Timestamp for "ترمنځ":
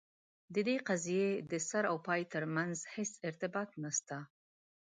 2.33-2.75